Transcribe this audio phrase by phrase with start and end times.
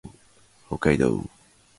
[0.67, 1.29] 北海道富良野市